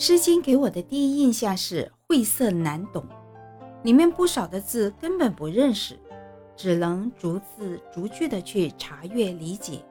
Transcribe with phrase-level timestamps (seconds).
[0.00, 3.04] 诗经》给我的第一印象是晦涩难懂，
[3.82, 5.94] 里面不少的字根本不认识，
[6.56, 9.84] 只能逐字逐句的去查阅理解。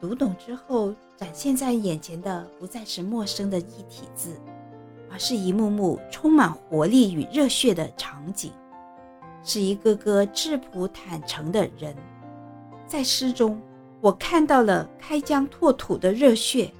[0.00, 4.40] 读懂之后，展现在眼前的不再是陌生的一体字，
[5.10, 8.50] 而是一幕幕充满活力与热血的场景，
[9.44, 11.94] 是一个个质朴坦诚的人。
[12.86, 13.60] 在诗中，
[14.00, 16.72] 我看到了开疆拓土的热血，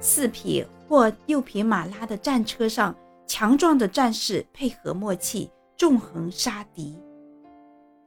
[0.00, 2.94] 四匹或六匹马拉的战车上，
[3.26, 6.98] 强壮的战士配合默契，纵横杀敌。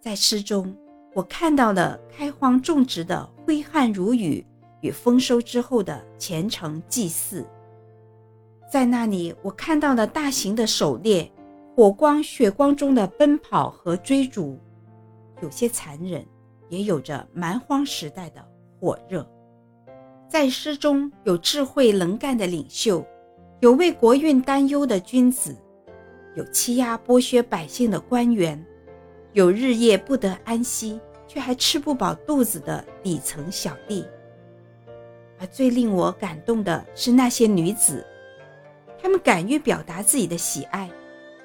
[0.01, 0.75] 在诗中，
[1.13, 4.45] 我看到了开荒种植的挥汗如雨。
[4.81, 7.43] 与丰收之后的虔诚祭祀，
[8.71, 11.29] 在那里，我看到了大型的狩猎，
[11.75, 14.59] 火光血光中的奔跑和追逐，
[15.41, 16.23] 有些残忍，
[16.69, 18.47] 也有着蛮荒时代的
[18.79, 19.27] 火热。
[20.29, 23.05] 在诗中有智慧能干的领袖，
[23.61, 25.55] 有为国运担忧的君子，
[26.35, 28.61] 有欺压剥削百姓的官员，
[29.31, 34.05] 有日夜不得安息却还吃不饱肚子的底层小弟。
[35.39, 38.05] 而最令我感动的是那些女子，
[39.01, 40.89] 她们敢于表达自己的喜爱，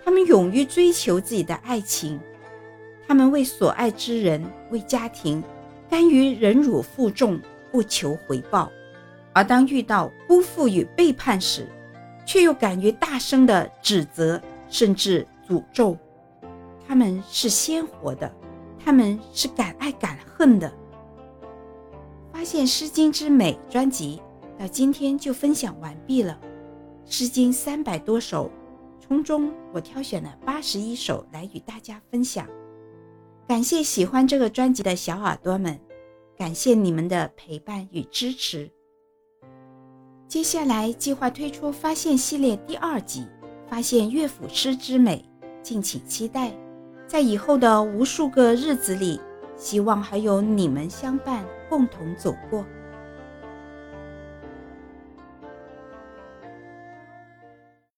[0.04, 2.18] 她们勇于追求自己的爱情，
[3.06, 5.40] 她们为所爱之人、为家庭，
[5.88, 7.38] 甘于忍辱负重，
[7.72, 8.70] 不求回报。
[9.32, 11.66] 而当遇到辜负与背叛时，
[12.24, 15.96] 却又敢于大声的指责，甚至诅咒。
[16.86, 18.30] 他们是鲜活的，
[18.84, 20.70] 他们是敢爱敢恨的。
[22.30, 24.20] 发现《诗经》之美专辑
[24.58, 26.38] 到今天就分享完毕了，
[27.06, 28.50] 《诗经》三百多首，
[29.00, 32.46] 从中我挑选了八十一首来与大家分享。
[33.48, 35.78] 感谢喜欢这个专辑的小耳朵们，
[36.42, 38.68] 感谢你们的陪伴与支持。
[40.26, 43.24] 接下来计划推出发现系列第二集，
[43.68, 45.24] 发现乐府诗之美，
[45.62, 46.52] 敬请期待。
[47.06, 49.20] 在以后的无数个日子里。
[49.56, 52.66] 希望还有你们相伴，共同走过。